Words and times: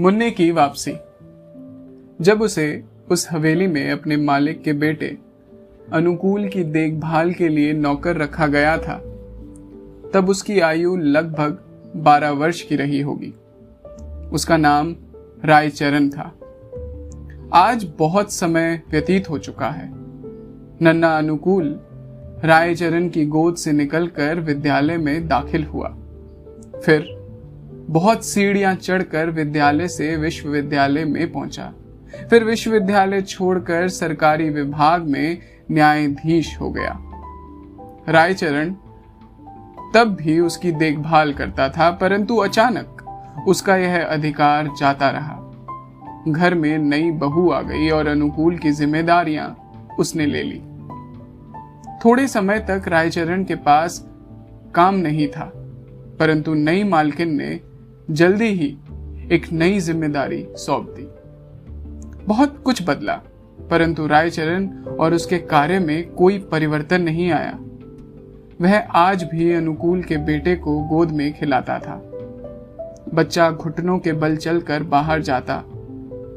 मुन्ने 0.00 0.30
की 0.30 0.50
वापसी। 0.50 0.92
जब 2.20 2.42
उसे 2.42 2.84
उस 3.10 3.30
हवेली 3.30 3.66
में 3.66 3.90
अपने 3.90 4.16
मालिक 4.16 4.62
के 4.62 4.72
बेटे 4.72 5.18
अनुकूल 5.92 6.48
की 6.48 6.64
देखभाल 6.64 7.32
के 7.32 7.48
लिए 7.48 7.72
नौकर 7.72 8.16
रखा 8.16 8.46
गया 8.46 8.78
था, 8.78 8.98
तब 10.14 10.26
उसकी 10.28 10.60
आयु 10.60 10.96
लगभग 10.96 11.58
बारह 11.96 12.30
वर्ष 12.30 12.62
की 12.62 12.76
रही 12.76 13.00
होगी। 13.00 13.34
उसका 14.32 14.56
नाम 14.56 14.96
रायचरण 15.44 16.08
था। 16.08 16.34
आज 17.52 17.92
बहुत 17.98 18.32
समय 18.32 18.82
व्यतीत 18.90 19.30
हो 19.30 19.38
चुका 19.38 19.70
है। 19.70 19.90
नन्ना 20.82 21.18
अनुकूल 21.18 21.80
रायचरण 22.44 23.08
की 23.08 23.26
गोद 23.26 23.56
से 23.56 23.72
निकलकर 23.72 24.40
विद्यालय 24.40 24.96
में 24.96 25.28
दाखिल 25.28 25.64
हुआ। 25.64 25.88
फिर 26.84 27.19
बहुत 27.90 28.24
सीढ़ियाँ 28.24 28.74
चढ़कर 28.74 29.30
विद्यालय 29.30 29.88
से 29.88 30.16
विश्वविद्यालय 30.16 31.04
में 31.04 31.32
पहुँचा। 31.32 31.72
फिर 32.30 32.44
विश्वविद्यालय 32.44 33.20
छोड़कर 33.20 33.88
सरकारी 33.88 34.48
विभाग 34.50 35.06
में 35.06 35.38
न्यायाधीश 35.70 36.56
हो 36.60 36.70
गया। 36.70 36.96
रायचरण 38.08 38.72
तब 39.94 40.14
भी 40.20 40.38
उसकी 40.40 40.72
देखभाल 40.72 41.32
करता 41.32 41.68
था, 41.68 41.90
परंतु 41.90 42.36
अचानक 42.36 43.44
उसका 43.48 43.76
यह 43.76 44.04
अधिकार 44.04 44.68
जाता 44.80 45.10
रहा। 45.10 45.36
घर 46.28 46.54
में 46.54 46.78
नई 46.78 47.10
बहू 47.10 47.50
आ 47.50 47.60
गई 47.62 47.88
और 47.88 48.08
अनुकूल 48.08 48.58
की 48.58 48.72
जिम्मेदारियाँ 48.72 49.48
उसने 49.98 50.26
ले 50.26 50.42
ली। 50.42 50.60
थोड़े 52.04 52.26
समय 52.28 52.58
तक 52.60 52.88
रायचरण 52.88 53.44
के 53.44 53.54
पास 53.54 53.98
काम 54.74 54.94
नहीं 54.94 55.26
था, 55.28 55.50
परंतु 56.20 56.54
नई 56.54 56.84
मालकिन 56.84 57.34
ने 57.36 57.60
जल्दी 58.10 58.46
ही 58.50 58.66
एक 59.32 59.46
नई 59.52 59.78
ज़िम्मेदारी 59.80 60.44
सौंप 60.56 60.86
दी। 60.90 61.06
बहुत 62.26 62.56
कुछ 62.64 62.82
बदला, 62.82 63.14
परंतु 63.70 64.06
रायचरण 64.06 64.68
और 65.00 65.14
उसके 65.14 65.38
कार्य 65.38 65.78
में 65.78 66.10
कोई 66.10 66.38
परिवर्तन 66.52 67.02
नहीं 67.02 67.30
आया। 67.32 67.58
वह 68.60 68.78
आज 68.98 69.22
भी 69.24 69.52
अनुकूल 69.54 70.02
के 70.02 70.16
बेटे 70.16 70.54
को 70.56 70.78
गोद 70.84 71.10
में 71.10 71.32
खिलाता 71.32 71.78
था। 71.78 72.00
बच्चा 73.14 73.50
घुटनों 73.50 73.98
के 73.98 74.12
बल 74.14 74.36
चलकर 74.36 74.82
बाहर 74.82 75.22
जाता। 75.22 75.62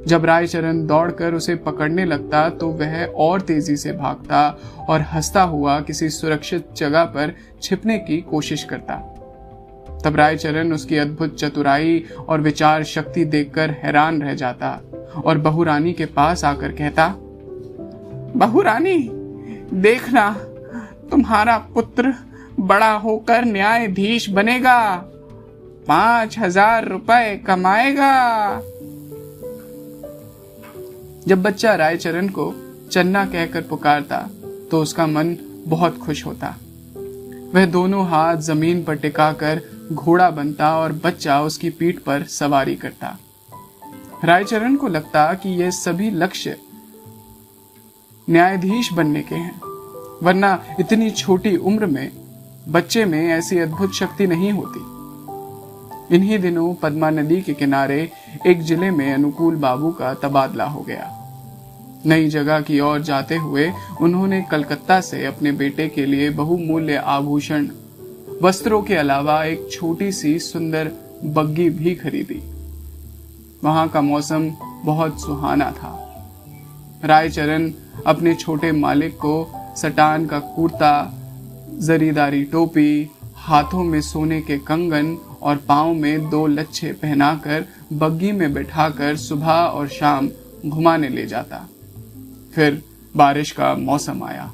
जब 0.07 0.25
रायचरण 0.25 0.85
दौड़कर 0.87 1.33
उसे 1.33 1.55
पकड़ने 1.55 2.05
लगता 2.05 2.47
तो 2.49 2.69
वह 2.69 3.03
और 3.05 3.41
तेज़ी 3.41 3.75
से 3.77 3.91
भागता 3.93 4.47
और 4.89 5.01
हंसता 5.13 5.41
हुआ 5.43 5.79
किसी 5.79 6.09
सुरक्षित 6.09 6.73
जगह 6.77 7.03
पर 7.07 7.33
छिपने 7.61 7.97
की 7.99 8.21
कोशिश 8.21 8.63
करता। 8.63 9.01
तब 10.05 10.15
रायचरण 10.15 10.73
उसकी 10.73 10.97
अद्भुत 10.97 11.35
चतुराई 11.39 12.03
और 12.19 12.41
विचार 12.41 12.83
शक्ति 12.83 13.25
देखकर 13.25 13.71
हैरान 13.83 14.21
रह 14.21 14.33
जाता 14.35 14.79
और 15.25 15.37
बहुरानी 15.37 15.93
के 15.93 16.05
पास 16.05 16.43
आकर 16.45 16.71
कहता, 16.71 17.07
बहुरानी, 18.37 18.97
देखना, 19.81 20.29
तुम्हारा 21.11 21.57
पुत्र 21.73 22.13
बड़ा 22.59 22.91
होकर 22.93 23.45
न्यायाधीश 23.45 24.29
बनेगा, 24.29 24.95
पाँच 25.87 26.37
हज़ार 26.39 26.87
रुपए 26.87 27.35
कमाएगा। 27.37 28.11
जब 31.27 31.41
बच्चा 31.41 31.75
रायचरण 31.75 32.27
को 32.29 32.53
चन्ना 32.91 33.25
कहकर 33.25 33.61
पुकारता 33.61 34.17
तो 34.71 34.81
उसका 34.81 35.07
मन 35.07 35.35
बहुत 35.67 35.97
खुश 35.97 36.25
होता। 36.25 36.55
वह 37.55 37.65
दोनों 37.65 38.05
हाथ 38.07 38.37
ज़मीन 38.41 38.83
पर 38.83 38.95
टिकाकर 38.95 39.61
घोड़ा 39.91 40.29
बनता 40.29 40.69
और 40.77 40.91
बच्चा 41.03 41.41
उसकी 41.41 41.69
पीठ 41.69 41.99
पर 41.99 42.23
सवारी 42.29 42.75
करता। 42.75 43.17
रायचरण 44.23 44.75
को 44.75 44.87
लगता 44.87 45.33
कि 45.33 45.49
ये 45.61 45.71
सभी 45.71 46.09
लक्ष्य 46.11 46.55
न्यायाधीश 48.27 48.91
बनने 48.93 49.21
के 49.21 49.35
हैं, 49.35 49.59
वरना 50.23 50.63
इतनी 50.79 51.09
छोटी 51.11 51.55
उम्र 51.57 51.85
में 51.85 52.11
बच्चे 52.67 53.05
में 53.05 53.27
ऐसी 53.27 53.59
अद्भुत 53.59 53.93
शक्ति 53.93 54.27
नहीं 54.27 54.51
होती। 54.51 56.15
इन्हीं 56.15 56.39
दिनों 56.39 56.73
पद्मा 56.73 57.09
नदी 57.09 57.41
के 57.41 57.53
किनारे 57.53 58.01
एक 58.47 58.61
ज़िले 58.61 58.91
में 58.91 59.13
अनुकूल 59.13 59.55
बाबू 59.55 59.91
का 59.91 60.13
तबादला 60.13 60.65
हो 60.65 60.81
गया। 60.81 61.11
नई 62.05 62.27
जगह 62.29 62.61
की 62.61 62.79
ओर 62.79 63.01
जाते 63.01 63.35
हुए 63.35 63.71
उन्होंने 64.01 64.41
कलकत्ता 64.41 64.99
से 65.01 65.25
अपने 65.25 65.51
बेटे 65.51 65.87
के 65.89 66.05
लिए 66.05 66.29
बहुमूल्य 66.31 66.95
आभूषण 66.95 67.67
वस्त्रों 68.41 68.81
के 68.83 68.95
अलावा 68.95 69.43
एक 69.45 69.67
छोटी 69.71 70.11
सी 70.11 70.39
सुंदर 70.39 70.91
बग्गी 71.23 71.69
भी 71.69 71.95
खरीदी। 71.95 72.41
वहाँ 73.63 73.87
का 73.87 74.01
मौसम 74.01 74.49
बहुत 74.85 75.21
सुहाना 75.21 75.71
था। 75.71 75.91
रायचरण 77.05 77.71
अपने 78.05 78.35
छोटे 78.35 78.71
मालिक 78.71 79.13
को 79.13 79.51
सटान 79.77 80.25
का 80.25 80.39
कुर्ता, 80.39 81.13
जरीदारी 81.79 82.43
टोपी, 82.43 83.11
हाथों 83.35 83.83
में 83.83 84.01
सोने 84.01 84.41
के 84.41 84.57
कंगन 84.57 85.17
और 85.41 85.57
पाँव 85.57 85.93
में 85.93 86.29
दो 86.29 86.47
लच्छे 86.47 86.93
पहनाकर 86.93 87.65
बग्गी 87.93 88.31
में 88.31 88.53
बैठाकर 88.53 89.15
सुबह 89.15 89.51
और 89.51 89.87
शाम 89.87 90.29
घुमाने 90.65 91.09
ले 91.09 91.25
जाता। 91.25 91.67
फिर 92.55 92.83
बारिश 93.15 93.51
का 93.51 93.75
मौसम 93.75 94.23
आया। 94.23 94.53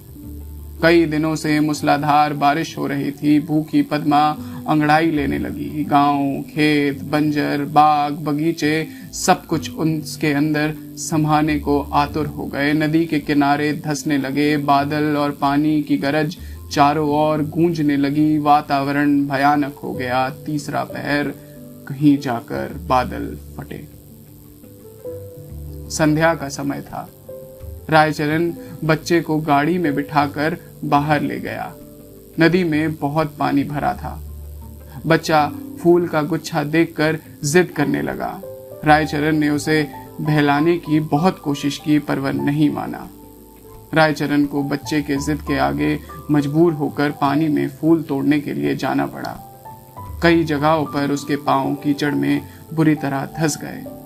कई 0.82 1.06
दिनों 1.06 1.36
से 1.36 1.60
मूसलाधार 1.60 2.34
बारिश 2.34 2.78
हो 2.78 2.88
रही 2.88 3.12
थी। 3.12 3.40
भूखी 3.40 3.82
पद्मा 3.82 4.38
अंगड़ाई 4.68 5.12
लेने 5.12 5.40
लगी। 5.40 5.84
गाँव, 5.84 6.42
खेत, 6.42 7.04
बंजर, 7.04 7.66
बाग, 7.66 8.14
बगीचे, 8.14 8.88
सब 9.14 9.46
कुछ 9.46 9.72
उसके 9.72 10.34
अंदर 10.34 10.74
संभाने 10.96 11.60
को 11.60 11.82
आतुर 11.82 12.26
हो 12.26 12.46
गए। 12.46 12.74
नदी 12.74 13.06
के 13.06 13.20
किनारे 13.20 13.74
धसने 13.74 14.18
लगे। 14.18 14.58
बादल 14.58 15.04
और 15.04 15.32
पानी 15.32 15.82
की 15.84 15.98
गरज 15.98 16.38
चारों 16.72 17.10
ओर 17.10 17.44
गूंजने 17.44 17.98
लगी। 17.98 18.38
वातावरण 18.38 19.28
भयानक 19.28 19.74
हो 19.84 19.94
गया। 19.94 20.30
तीसरा 20.30 20.84
पहर 20.84 21.34
कहीं 21.88 22.18
जाकर 22.18 22.78
बादल 22.88 23.38
फटे। 23.58 23.88
संध्या 25.90 26.36
का 26.36 26.50
समय 26.50 26.82
था। 26.82 27.10
रायचरण 27.90 28.54
बच्चे 28.84 29.22
को 29.22 29.38
गाड़ी 29.38 29.78
में 29.78 29.96
बिठाकर 29.96 30.58
बाहर 30.86 31.22
ले 31.22 31.40
गया। 31.40 31.74
नदी 32.40 32.64
में 32.64 32.96
बहुत 32.96 33.36
पानी 33.40 33.64
भरा 33.64 33.94
था। 33.94 34.22
बच्चा 35.08 35.52
फूल 35.84 36.08
का 36.08 36.22
गुच्छा 36.22 36.64
देखकर 36.64 37.20
जिद 37.44 37.66
करने 37.66 38.02
लगा। 38.02 38.42
रायचरण 38.86 39.36
ने 39.36 39.50
उसे 39.50 39.88
बहलाने 40.22 40.78
की 40.78 41.00
बहुत 41.00 41.40
कोशिश 41.40 41.78
की, 41.78 42.00
पर 42.00 42.20
वह 42.20 42.32
नहीं 42.32 42.70
माना। 42.70 43.10
रायचरण 43.94 44.46
को 44.46 44.64
बच्चे 44.64 45.02
के 45.02 45.16
जिद 45.16 45.42
के 45.42 45.58
आगे 45.58 46.00
मजबूर 46.32 46.74
होकर 46.74 47.12
पानी 47.12 47.48
में 47.48 47.70
फूल 47.70 48.02
तोड़ने 48.02 48.40
के 48.40 48.54
लिए 48.54 48.76
जाना 48.76 49.06
पड़ा। 49.06 49.46
कई 50.24 50.44
जगहों 50.44 50.86
पर 50.86 51.12
उसके 51.12 51.36
पाँव 51.36 51.76
कीचड़ 51.76 52.16
में 52.16 52.42
बुरी 52.74 52.96
तरह 52.96 53.30
धस 53.40 53.58
गए। 53.62 53.99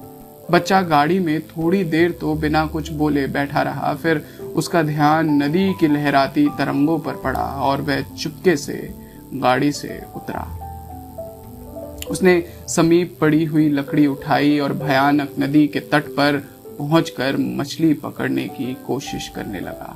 बच्चा 0.53 0.81
गाड़ी 0.81 1.19
में 1.19 1.41
थोड़ी 1.41 1.83
देर 1.83 2.11
तो 2.11 2.33
बिना 2.35 2.65
कुछ 2.65 2.91
बोले 2.91 3.27
बैठा 3.27 3.61
रहा। 3.61 3.93
फिर 3.93 4.25
उसका 4.55 4.81
ध्यान 4.81 5.29
नदी 5.43 5.73
की 5.73 5.87
लहराती 5.87 6.47
तरंगों 6.57 6.99
पर 6.99 7.15
पड़ा 7.15 7.45
और 7.61 7.81
वह 7.81 8.01
चुपके 8.01 8.55
से 8.57 8.75
गाड़ी 9.33 9.71
से 9.71 10.01
उतरा। 10.15 10.43
उसने 12.09 12.43
समीप 12.67 13.17
पड़ी 13.21 13.43
हुई 13.45 13.69
लकड़ी 13.69 14.07
उठाई 14.07 14.57
और 14.59 14.73
भयानक 14.73 15.35
नदी 15.39 15.67
के 15.67 15.79
तट 15.79 16.07
पर 16.09 16.37
पहुंचकर 16.77 17.37
मछली 17.37 17.93
पकड़ने 17.93 18.47
की 18.47 18.73
कोशिश 18.87 19.27
करने 19.35 19.59
लगा। 19.59 19.95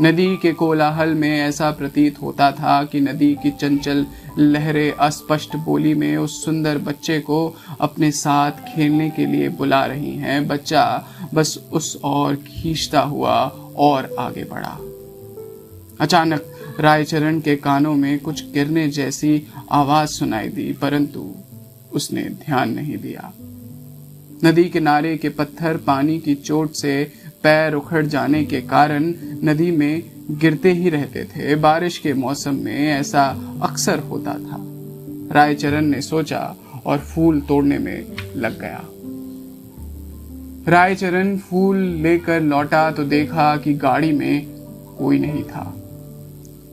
नदी 0.00 0.36
के 0.36 0.52
कोलाहल 0.52 1.08
में 1.08 1.40
ऐसा 1.40 1.70
प्रतीत 1.70 2.22
होता 2.22 2.52
था 2.52 2.84
कि 2.84 3.00
नदी 3.00 3.34
की 3.34 3.50
चंचल 3.50 4.06
लहरें 4.38 4.92
अस्पष्ट 4.92 5.56
बोली 5.56 5.94
में 5.94 6.16
उस 6.16 6.44
सुंदर 6.44 6.78
बच्चे 6.78 7.20
को 7.20 7.56
अपने 7.80 8.10
साथ 8.10 8.50
खेलने 8.50 9.10
के 9.10 9.26
लिए 9.26 9.48
बुला 9.48 9.86
रही 9.86 10.16
हैं। 10.16 10.48
बच्चा 10.48 11.06
बस 11.34 11.58
उस 11.72 12.00
ओर 12.04 12.34
खींचता 12.34 13.00
हुआ 13.00 13.44
और 13.76 14.16
आगे 14.18 14.44
बढ़ा। 14.44 14.78
अचानक 16.00 16.44
रायचरण 16.80 17.40
के 17.40 17.56
कानों 17.56 17.94
में 17.94 18.18
कुछ 18.18 18.52
गिरने 18.52 18.88
जैसी 18.88 19.46
आवाज़ 19.70 20.08
सुनाई 20.08 20.48
दी, 20.48 20.72
परंतु 20.72 21.34
उसने 21.92 22.22
ध्यान 22.22 22.70
नहीं 22.70 22.96
दिया। 22.96 23.32
नदी 24.44 24.64
किनारे 24.64 25.16
के 25.16 25.28
पत्थर 25.28 25.76
पानी 25.76 26.18
की 26.18 26.34
चोट 26.34 26.72
से 26.72 27.12
पैर 27.44 27.74
उखड़ 27.74 28.06
जाने 28.06 28.44
के 28.44 28.60
कारण 28.60 29.12
नदी 29.44 29.70
में 29.70 30.02
गिरते 30.30 30.72
ही 30.72 30.90
रहते 30.90 31.24
थे। 31.24 31.54
बारिश 31.54 31.98
के 31.98 32.12
मौसम 32.14 32.54
में 32.54 32.88
ऐसा 32.92 33.24
अक्सर 33.62 33.98
होता 33.98 34.34
था। 34.34 34.58
रायचरण 35.34 35.84
ने 35.84 36.00
सोचा 36.00 36.56
और 36.86 36.98
फूल 36.98 37.40
तोड़ने 37.40 37.78
में 37.78 38.06
लग 38.36 38.60
गया। 38.60 38.84
रायचरण 40.68 41.36
फूल 41.38 41.76
लेकर 41.76 42.40
लौटा 42.40 42.90
तो 42.90 43.04
देखा 43.04 43.56
कि 43.56 43.74
गाड़ी 43.74 44.12
में 44.12 44.46
कोई 44.98 45.18
नहीं 45.18 45.42
था। 45.42 45.74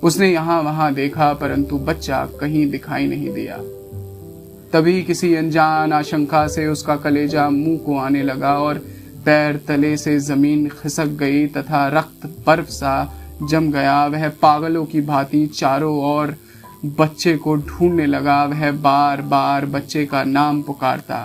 उसने 0.03 0.31
यहाँ 0.31 0.61
वहाँ 0.61 0.93
देखा, 0.93 1.33
परंतु 1.33 1.77
बच्चा 1.79 2.25
कहीं 2.39 2.69
दिखाई 2.69 3.07
नहीं 3.07 3.33
दिया। 3.33 3.57
तभी 4.73 5.01
किसी 5.03 5.35
अनजान 5.35 5.93
आशंका 5.93 6.47
से 6.47 6.67
उसका 6.67 6.95
कलेजा 6.95 7.49
मुँह 7.49 7.77
को 7.77 7.97
आने 7.97 8.23
लगा 8.23 8.57
और 8.59 8.85
पैर 9.25 9.57
तले 9.67 9.95
से 9.97 10.17
ज़मीन 10.19 10.67
खिसक 10.71 11.07
गई 11.17 11.45
तथा 11.47 11.87
रक्त 11.89 12.25
बर्फ़ 12.47 12.69
सा 12.69 12.93
जम 13.43 13.71
गया। 13.71 14.05
वह 14.07 14.27
पागलों 14.41 14.85
की 14.85 15.01
भांति 15.01 15.45
चारों 15.49 15.95
ओर 16.05 16.35
बच्चे 16.99 17.35
को 17.37 17.55
ढूँढने 17.57 18.05
लगा। 18.05 18.43
वह 18.45 18.71
बार 18.81 19.21
बार 19.27 19.65
बच्चे 19.67 20.05
का 20.05 20.23
नाम 20.23 20.61
पुकारता, 20.61 21.19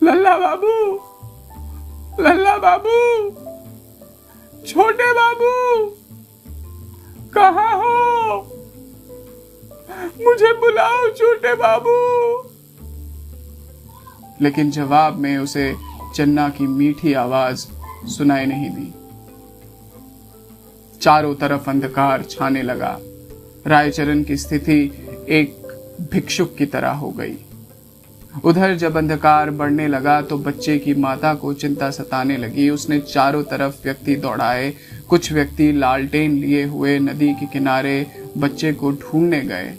लल्ला 0.00 0.36
बाबू 0.38 0.72
लल्ला 2.20 2.56
बाबू, 2.58 2.98
छोटे 4.66 5.12
बाबू, 5.12 5.52
कहा 7.34 7.70
हो? 7.72 8.36
मुझे 10.18 10.52
बुलाओ 10.60 11.08
छोटे 11.10 11.54
बाबू। 11.54 11.96
लेकिन 14.40 14.70
जवाब 14.70 15.16
में 15.16 15.36
उसे 15.38 15.74
चन्ना 16.14 16.48
की 16.48 16.66
मीठी 16.66 17.12
आवाज़ 17.12 17.66
सुनाई 18.08 18.46
नहीं 18.46 18.70
दी। 18.70 18.92
चारों 21.00 21.34
तरफ़ 21.34 21.70
अंधकार 21.70 22.22
छाने 22.22 22.62
लगा। 22.62 22.98
रायचरण 23.66 24.22
की 24.22 24.36
स्थिति 24.36 24.80
एक 25.28 25.56
भिक्षुक 26.12 26.54
की 26.56 26.66
तरह 26.66 26.90
हो 26.90 27.10
गई। 27.10 27.36
उधर 28.44 28.74
जब 28.74 28.96
अंधकार 28.96 29.50
बढ़ने 29.50 29.86
लगा 29.88 30.20
तो 30.22 30.38
बच्चे 30.38 30.78
की 30.78 30.94
माता 30.94 31.34
को 31.34 31.52
चिंता 31.52 31.90
सताने 31.90 32.36
लगी। 32.36 32.68
उसने 32.70 32.98
चारों 33.00 33.42
तरफ़ 33.42 33.82
व्यक्ति 33.84 34.16
दौड़ाए। 34.16 34.72
कुछ 35.08 35.32
व्यक्ति 35.32 35.72
लालटेन 35.72 36.36
लिए 36.36 36.64
हुए 36.64 36.98
नदी 36.98 37.32
के 37.34 37.46
किनारे 37.46 38.06
बच्चे 38.38 38.72
को 38.72 38.92
ढूँढने 38.92 39.40
गए। 39.40 39.74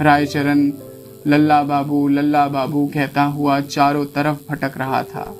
रायचरण, 0.00 0.70
लल्ला 1.26 1.62
बाबू 1.62 2.08
लल्ला 2.08 2.48
बाबू 2.48 2.86
कहता 2.94 3.22
हुआ 3.22 3.60
चारों 3.60 4.04
तरफ़ 4.06 4.52
भटक 4.52 4.78
रहा 4.78 5.02
था। 5.02 5.34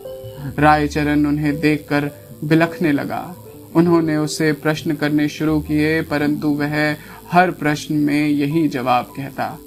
रायचरण 0.59 1.27
उन्हें 1.27 1.61
देखकर 1.61 2.11
बिलखने 2.45 2.93
लगा। 2.93 3.35
उन्होंने 3.75 4.17
उसे 4.17 4.53
प्रश्न 4.53 4.95
करने 4.95 5.29
शुरू 5.29 5.61
किए 5.61 6.03
परंतु 6.03 6.49
वह 6.49 6.97
हर 7.33 7.51
प्रश्न 7.51 7.95
में 7.95 8.29
यही 8.29 8.69
जवाब 8.69 9.13
कहता। 9.17 9.59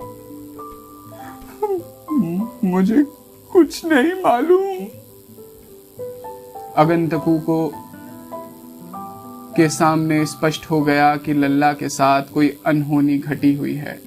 मुझे 2.64 3.04
कुछ 3.52 3.86
नहीं 3.86 4.14
मालूम। 4.14 4.86
अगंतकू 6.76 7.40
को 7.40 7.72
के 9.56 9.70
सामने 9.70 10.26
स्पष्ट 10.26 10.66
हो 10.72 10.82
गया 10.82 11.16
कि 11.16 11.34
लल्ला 11.34 11.74
के 11.74 11.90
साथ 11.90 12.24
कोई 12.34 12.58
अनहोनी 12.66 13.18
घटी 13.18 13.54
हुई 13.54 13.74
है। 13.74 14.02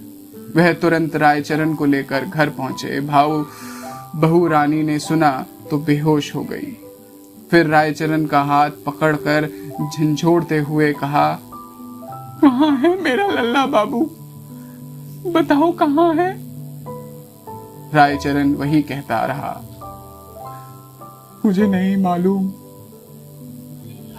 वह 0.57 0.73
तुरंत 0.73 1.17
रायचरण 1.17 1.75
को 1.75 1.85
लेकर 1.85 2.25
घर 2.25 2.51
पहुँचे। 2.51 3.01
भाव 3.01 3.47
बहु 4.17 4.47
रानी 4.47 4.83
ने 4.83 4.99
सुना 4.99 5.47
तो 5.71 5.79
बेहोश 5.79 6.35
हो 6.35 6.43
गई। 6.45 6.77
फिर 7.51 7.67
रायचरण 7.67 8.25
का 8.27 8.43
हाथ 8.43 8.71
पकड़कर 8.87 9.49
झंझोड़ते 9.83 10.59
हुए 10.59 10.93
कहा 10.93 11.29
कहा 12.43 12.71
है 12.77 13.01
मेरा 13.03 13.27
लल्ला 13.29 13.65
बाबू? 13.67 14.01
बताओ 15.27 15.71
कहाँ 15.73 16.15
है? 16.15 16.31
रायचरण 17.95 18.53
वही 18.55 18.83
कहता 18.83 19.25
रहा, 19.27 19.53
मुझे 21.45 21.67
नहीं 21.67 21.97
मालूम। 21.97 22.47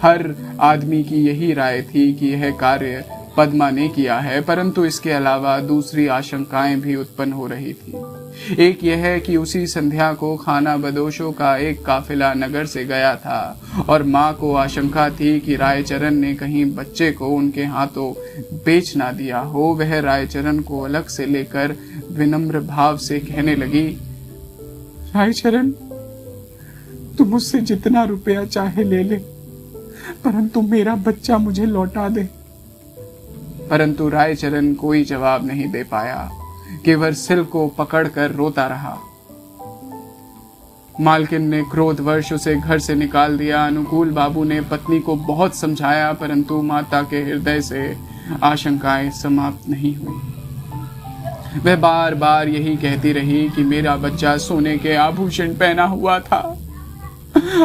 हर 0.02 0.34
आदमी 0.60 1.02
की 1.04 1.24
यही 1.24 1.52
राय 1.54 1.82
थी 1.84 2.12
कि 2.12 2.26
यह 2.26 2.50
कार्य 2.58 3.04
पद्मा 3.36 3.70
ने 3.70 3.88
किया 3.88 4.18
है, 4.18 4.40
परंतु 4.40 4.84
इसके 4.84 5.10
अलावा 5.12 5.58
दूसरी 5.60 6.06
आशंकाएँ 6.06 6.76
भी 6.76 6.96
उत्पन्न 6.96 7.32
हो 7.32 7.46
रही 7.46 7.72
थी। 7.72 7.92
एक 8.58 8.82
यह 8.84 8.98
है 8.98 9.18
कि 9.20 9.36
उसी 9.36 9.66
संध्या 9.66 10.12
को 10.14 10.36
खाना 10.36 10.76
बदोशों 10.76 11.30
का 11.32 11.56
एक 11.58 11.84
काफिला 11.84 12.32
नगर 12.34 12.66
से 12.66 12.84
गया 12.84 13.14
था, 13.16 13.84
और 13.88 14.02
माँ 14.02 14.32
को 14.34 14.54
आशंका 14.54 15.08
थी 15.10 15.38
कि 15.40 15.56
रायचरण 15.56 16.14
ने 16.14 16.34
कहीं 16.34 16.64
बच्चे 16.74 17.10
को 17.12 17.28
उनके 17.28 17.64
हाथों 17.64 18.12
बेच 18.66 18.96
ना 18.96 19.10
दिया 19.12 19.38
हो। 19.38 19.62
वह 19.74 19.98
रायचरण 20.00 20.58
को 20.60 20.80
अलग 20.80 21.06
से 21.06 21.26
लेकर 21.26 21.76
विनम्र 22.10 22.60
भाव 22.60 22.96
से 22.98 23.18
कहने 23.20 23.56
लगी, 23.56 23.86
रायचरण 25.14 25.70
तुम 27.18 27.28
मुझसे 27.28 27.60
जितना 27.60 28.04
रुपया 28.04 28.44
चाहे 28.44 28.84
ले 28.84 29.02
ले, 29.02 29.16
परंतु 30.24 30.62
मेरा 30.62 30.94
बच्चा 30.96 31.38
मुझे 31.38 31.66
लौटा 31.66 32.08
दे। 32.08 32.28
परंतु 33.70 34.08
रायचरण 34.08 34.72
कोई 34.74 35.04
जवाब 35.04 35.46
नहीं 35.46 35.70
दे 35.72 35.82
पाया। 35.84 36.30
केवल 36.84 37.12
सिल 37.12 37.44
को 37.44 37.68
पकड़कर 37.68 38.30
रोता 38.30 38.66
रहा। 38.66 38.98
मालकिन 41.00 41.42
ने 41.42 41.62
क्रोध 41.62 42.00
वर्ष 42.00 42.32
उसे 42.32 42.56
घर 42.56 42.78
से 42.78 42.94
निकाल 42.94 43.38
दिया। 43.38 43.66
अनुकूल 43.66 44.10
बाबू 44.10 44.44
ने 44.44 44.60
पत्नी 44.60 45.00
को 45.00 45.16
बहुत 45.16 45.56
समझाया, 45.56 46.12
परंतु 46.12 46.62
माता 46.62 47.02
के 47.02 47.16
हृदय 47.16 47.60
से 47.60 47.96
आशंकाएँ 48.42 49.10
समाप्त 49.10 49.68
नहीं 49.68 49.96
हुई। 49.96 50.20
वह 51.64 51.76
बार 51.76 52.14
बार 52.14 52.48
यही 52.48 52.76
कहती 52.76 53.12
रही 53.12 53.48
कि 53.48 53.64
मेरा 53.64 53.96
बच्चा 53.96 54.36
सोने 54.36 54.78
के 54.78 54.94
आभूषण 54.94 55.54
पहना 55.54 55.84
हुआ 55.84 56.18
था। 56.18 56.58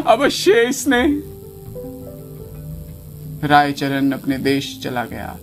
अवश्य 0.08 0.62
इसने 0.62 1.04
रायचरण 3.48 4.12
अपने 4.12 4.38
देश 4.38 4.80
चला 4.84 5.06
गया। 5.06 5.38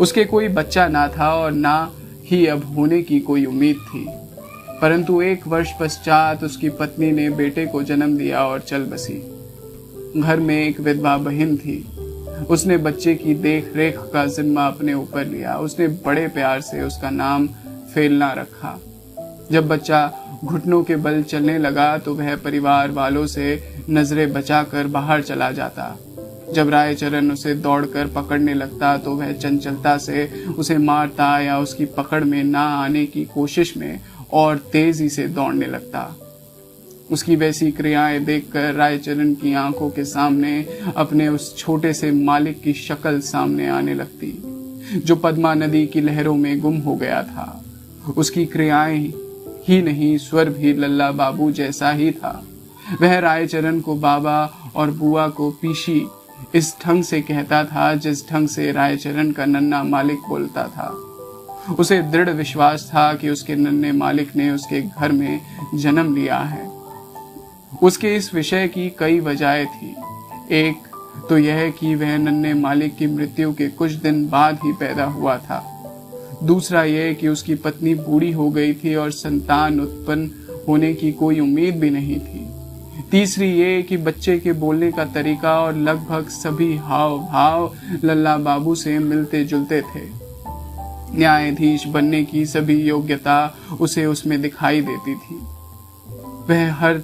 उसके 0.00 0.24
कोई 0.24 0.48
बच्चा 0.48 0.88
ना 0.88 1.08
था 1.08 1.34
और 1.34 1.52
ना 1.52 1.90
ही 2.24 2.46
अब 2.46 2.64
होने 2.74 3.02
की 3.02 3.20
कोई 3.20 3.44
उम्मीद 3.44 3.76
थी। 3.76 4.04
परंतु 4.82 5.20
एक 5.22 5.46
वर्ष 5.46 5.70
पश्चात 5.80 6.44
उसकी 6.44 6.68
पत्नी 6.68 7.10
ने 7.12 7.30
बेटे 7.30 7.66
को 7.66 7.82
जन्म 7.82 8.16
दिया 8.18 8.44
और 8.46 8.60
चल 8.60 8.84
बसी। 8.84 9.14
घर 10.20 10.40
में 10.40 10.56
एक 10.64 10.80
विधवा 10.80 11.16
बहन 11.16 11.56
थी। 11.56 11.76
उसने 12.50 12.76
बच्चे 12.76 13.14
की 13.14 13.34
देख 13.34 13.72
रेख 13.76 13.98
का 14.12 14.26
जिम्मा 14.26 14.66
अपने 14.66 14.94
ऊपर 14.94 15.26
लिया। 15.26 15.56
उसने 15.58 15.88
बड़े 15.88 16.28
प्यार 16.28 16.60
से 16.60 16.82
उसका 16.82 17.10
नाम 17.10 17.46
फेलना 17.94 18.32
रखा। 18.32 18.78
जब 19.52 19.68
बच्चा 19.68 20.12
घुटनों 20.44 20.82
के 20.84 20.96
बल 20.96 21.22
चलने 21.22 21.58
लगा 21.58 21.98
तो 21.98 22.14
वह 22.14 22.36
परिवार 22.36 22.90
वालों 22.90 23.26
से 23.26 23.76
नज़रें 23.90 24.32
बचाकर 24.32 24.86
बाहर 24.86 25.22
चला 25.22 25.50
जाता। 25.50 25.96
जब 26.54 26.68
रायचरण 26.68 27.30
उसे 27.30 27.54
दौड़कर 27.54 28.06
पकड़ने 28.06 28.54
लगता 28.54 28.96
तो 28.96 29.14
वह 29.16 29.32
चंचलता 29.32 29.96
से 29.98 30.44
उसे 30.58 30.78
मारता 30.78 31.38
या 31.40 31.58
उसकी 31.58 31.84
पकड़ 31.84 32.24
में 32.24 32.44
ना 32.44 32.60
आने 32.60 33.06
की 33.06 33.24
कोशिश 33.24 33.76
में 33.76 34.00
और 34.32 34.58
तेज़ी 34.72 35.08
से 35.08 35.26
दौड़ने 35.28 35.66
लगता। 35.66 36.16
उसकी 37.10 37.36
वैसी 37.36 37.70
क्रियाएँ 37.70 38.20
देखकर 38.20 38.74
रायचरण 38.74 39.34
की 39.34 39.54
आँखों 39.54 39.90
के 39.90 40.04
सामने 40.04 40.66
अपने 40.96 41.28
उस 41.28 41.56
छोटे 41.56 41.92
से 41.92 42.10
मालिक 42.10 42.60
की 42.60 42.72
शक्ल 42.72 43.20
सामने 43.20 43.68
आने 43.68 43.94
लगती, 43.94 44.42
जो 44.98 45.16
पद्मा 45.16 45.54
नदी 45.54 45.86
की 45.86 46.00
लहरों 46.00 46.34
में 46.34 46.60
गुम 46.60 46.76
हो 46.76 46.96
गया 46.96 47.22
था। 47.22 47.64
उसकी 48.16 48.46
क्रियाएँ 48.46 49.12
ही 49.68 49.82
नहीं, 49.82 50.18
स्वर 50.18 50.48
भी 50.50 50.72
लल्ला 50.72 51.12
बाबू 51.12 51.50
जैसा 51.50 51.90
ही 51.90 52.10
था। 52.10 52.44
वह 53.00 53.18
रायचरण 53.18 53.80
को 53.80 53.94
बाबा 53.94 54.44
और 54.76 54.90
बुआ 54.90 55.28
को 55.28 55.50
पीशी 55.50 56.00
इस 56.54 56.76
ढंग 56.86 57.04
से 57.04 57.20
कहता 57.20 57.64
था 57.64 57.94
जिस 57.94 58.30
ढंग 58.30 58.48
से 58.48 58.72
रायचरण 58.72 59.30
का 59.30 59.44
नन्ना 59.44 59.82
मालिक 59.82 60.18
बोलता 60.28 60.64
था। 60.68 60.88
उसे 61.74 62.02
दृढ़ 62.02 62.30
विश्वास 62.30 62.90
था 62.94 63.14
कि 63.14 63.30
उसके 63.30 63.56
नन्हे 63.56 63.92
मालिक 63.92 64.36
ने 64.36 64.50
उसके 64.50 64.80
घर 64.82 65.12
में 65.12 65.40
जन्म 65.74 66.14
लिया 66.14 66.38
है। 66.38 66.70
उसके 67.82 68.16
इस 68.16 68.34
विषय 68.34 68.68
की 68.68 68.92
कई 68.98 69.20
वजह 69.20 69.64
थी। 69.64 69.96
एक 70.50 70.74
तो 71.28 71.38
यह 71.38 71.70
कि 71.70 71.94
वह 71.94 72.16
नन्हे 72.18 72.54
मालिक 72.54 72.96
की 72.96 73.06
मृत्यु 73.06 73.52
के 73.52 73.68
कुछ 73.68 73.92
दिन 73.92 74.28
बाद 74.28 74.58
ही 74.64 74.72
पैदा 74.72 75.04
हुआ 75.04 75.36
था। 75.36 75.68
दूसरा 76.42 76.84
यह 76.84 77.12
कि 77.12 77.28
उसकी 77.28 77.54
पत्नी 77.54 77.94
बूढ़ी 77.94 78.32
हो 78.32 78.50
गई 78.50 78.74
थी 78.74 78.94
और 78.94 79.10
संतान 79.10 79.80
उत्पन्न 79.80 80.30
होने 80.68 80.94
की 80.94 81.12
कोई 81.12 81.40
उम्मीद 81.40 81.80
भी 81.80 81.90
नहीं 81.90 82.20
थी। 82.20 82.61
तीसरी 83.12 83.46
ये 83.50 83.82
कि 83.82 83.96
बच्चे 83.96 84.38
के 84.38 84.52
बोलने 84.52 84.92
का 84.92 85.04
तरीका 85.04 85.60
और 85.60 85.76
लगभग 85.76 86.28
सभी 86.28 86.76
हाव 86.76 87.18
भाव 87.18 87.72
लल्ला 88.04 88.36
बाबू 88.36 88.74
से 88.74 88.98
मिलते 88.98 89.44
जुलते 89.44 89.80
थे। 89.82 90.04
न्यायाधीश 91.18 91.86
बनने 91.86 92.24
की 92.24 92.46
सभी 92.46 92.80
योग्यता 92.82 93.36
उसे 93.80 94.06
उसमें 94.06 94.42
दिखाई 94.42 94.80
देती 94.80 95.14
थी। 95.14 95.34
वह 96.48 96.72
हर 96.72 97.02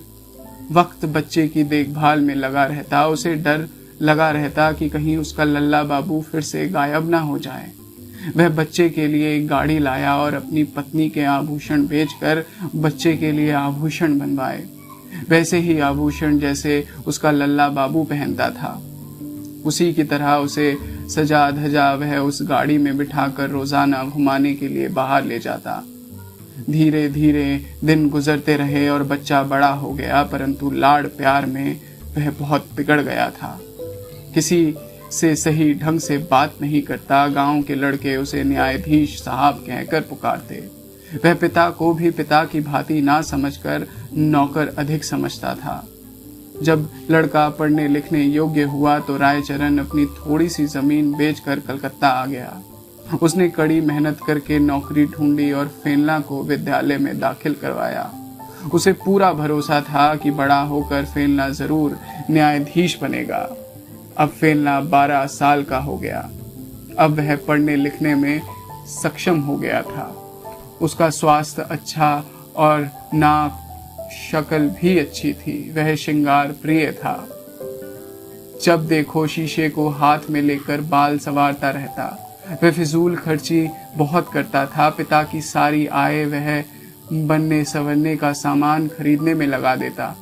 वक्त 0.73 1.05
बच्चे 1.05 1.47
की 1.49 1.65
देखभाल 1.65 2.21
में 2.21 2.35
लगा 2.35 2.65
रहता, 2.65 3.07
उसे 3.07 3.35
डर 3.35 3.69
लगा 4.03 4.31
रहता 4.31 4.73
कि 4.73 4.89
कहीं 4.89 5.17
उसका 5.17 5.45
लल्ला 5.45 5.83
बाबू 5.83 6.25
फिर 6.33 6.41
से 6.41 6.69
गायब 6.69 7.11
ना 7.11 7.21
हो 7.21 7.39
जाए। 7.39 7.71
वह 8.37 8.49
बच्चे 8.49 8.89
के 8.89 9.07
लिए 9.07 9.37
एक 9.37 9.47
गाड़ी 9.49 9.79
लाया 9.79 10.17
और 10.17 10.35
अपनी 10.35 10.65
पत्नी 10.65 11.11
के 11.11 11.25
आभूषण 11.25 11.87
बेचकर 11.87 12.45
बच्चे 12.77 13.17
के 13.17 13.33
लिए 13.33 13.53
आभूषण 13.53 14.19
बनवाए। 14.19 14.78
वैसे 15.29 15.59
ही 15.59 15.79
आभूषण 15.81 16.39
जैसे 16.39 16.85
उसका 17.07 17.31
लल्ला 17.31 17.69
बाबू 17.69 18.05
पहनता 18.05 18.51
था। 18.51 18.83
उसी 19.65 19.93
की 19.95 20.05
तरह 20.05 20.35
उसे 20.35 20.77
सजा 21.11 21.51
धजा 21.51 21.93
वह 21.95 22.17
उस 22.19 22.39
गाड़ी 22.43 22.79
में 22.79 22.97
बिठाकर 22.97 23.51
रोज़ाना 23.51 24.03
घुमाने 24.05 24.55
के 24.55 24.69
लिए 24.69 24.89
बाहर 24.89 25.25
ले 25.25 25.39
जाता। 25.39 25.83
धीरे 26.71 27.09
धीरे 27.09 27.65
दिन 27.85 28.09
गुजरते 28.09 28.57
रहे 28.57 28.89
और 28.89 29.03
बच्चा 29.03 29.43
बड़ा 29.43 29.69
हो 29.69 29.93
गया, 29.93 30.23
परंतु 30.23 30.71
लाड़ 30.71 31.07
प्यार 31.07 31.47
में 31.47 31.81
वह 32.17 32.31
बहुत 32.31 32.69
बिगड़ 32.77 33.01
गया 33.01 33.31
था। 33.31 33.59
किसी 34.35 34.75
से 35.11 35.35
सही 35.37 35.73
ढंग 35.75 36.01
से 36.01 36.19
बात 36.31 36.55
नहीं 36.63 36.83
करता, 36.83 37.27
गाँव 37.29 37.63
के 37.63 37.75
लड़के 37.75 38.17
उसे 38.17 38.45
न्यायाधीश 38.45 39.19
साहब 39.21 39.65
कहकर 39.67 40.01
पुकारते। 40.01 40.78
वह 41.15 41.35
पिता 41.35 41.69
को 41.71 41.93
भी 41.95 42.11
पिता 42.11 42.45
की 42.45 42.61
भांति 42.61 43.01
ना 43.01 43.21
समझकर 43.23 43.87
नौकर 44.15 44.75
अधिक 44.79 45.05
समझता 45.05 45.55
था। 45.55 45.85
जब 46.63 46.89
लड़का 47.11 47.49
पढ़ने 47.49 47.87
लिखने 47.89 48.23
योग्य 48.23 48.63
हुआ 48.65 48.99
तो 48.99 49.17
रायचरण 49.17 49.79
अपनी 49.79 50.07
थोड़ी 50.07 50.49
सी 50.49 50.67
ज़मीन 50.67 51.13
बेचकर 51.13 51.61
कलकत्ता 51.61 52.09
आ 52.09 52.27
गया। 52.27 52.61
उसने 53.23 53.49
कड़ी 53.49 53.81
मेहनत 53.81 54.19
करके 54.27 54.59
नौकरी 54.59 55.05
ढूंढी 55.07 55.51
और 55.53 55.69
फेनला 55.85 56.19
को 56.21 56.43
विद्यालय 56.43 56.99
में 56.99 57.19
दाखिल 57.21 57.55
करवाया। 57.55 58.11
उसे 58.75 58.93
पूरा 58.95 59.33
भरोसा 59.33 59.81
था 59.81 60.15
कि 60.15 60.31
बड़ा 60.33 60.61
होकर 60.63 61.05
फेनला 61.05 61.49
ज़रूर 61.51 61.99
न्यायाधीश 62.31 62.99
बनेगा। 63.03 63.49
अब 64.17 64.29
फेनला 64.31 64.81
बारह 64.81 65.27
साल 65.27 65.63
का 65.63 65.79
हो 65.79 65.97
गया। 65.97 66.29
अब 66.99 67.17
वह 67.19 67.37
पढ़ने 67.37 67.77
लिखने 67.77 68.15
में 68.15 68.41
सक्षम 68.93 69.41
हो 69.41 69.57
गया 69.57 69.83
था। 69.83 70.18
उसका 70.83 71.11
स्वास्थ्य 71.11 71.63
अच्छा 71.63 72.25
और 72.57 72.89
नाक, 73.15 73.65
शक्ल 74.33 74.69
भी 74.71 74.99
अच्छी 74.99 75.33
थी। 75.33 75.73
वह 75.73 75.95
श्रृंगार 75.95 76.53
प्रिय 76.53 76.93
था। 76.93 77.29
जब 78.63 78.87
देखो 78.89 79.27
शीशे 79.27 79.69
को 79.69 79.89
हाथ 79.89 80.19
में 80.31 80.43
लेकर 80.43 80.81
बाल 80.81 81.19
सवारता 81.19 81.71
रहता, 81.71 82.07
वह 82.63 82.71
फिजूल 82.71 83.17
खर्ची 83.17 83.69
बहुत 83.97 84.33
करता 84.33 84.67
था। 84.67 84.89
पिता 84.91 85.23
की 85.23 85.41
सारी 85.41 85.87
आय 85.87 86.25
वह 86.25 86.65
बनने 87.13 87.65
सवरने 87.65 88.17
का 88.17 88.33
सामान 88.33 88.89
खरीदने 88.89 89.35
में 89.35 89.47
लगा 89.47 89.77
देता। 89.77 90.15